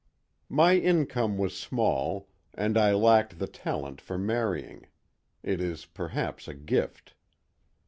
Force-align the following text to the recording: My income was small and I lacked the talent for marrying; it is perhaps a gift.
My 0.49 0.77
income 0.77 1.37
was 1.37 1.55
small 1.55 2.27
and 2.55 2.75
I 2.75 2.91
lacked 2.95 3.37
the 3.37 3.45
talent 3.45 4.01
for 4.01 4.17
marrying; 4.17 4.87
it 5.43 5.61
is 5.61 5.85
perhaps 5.85 6.47
a 6.47 6.55
gift. 6.55 7.13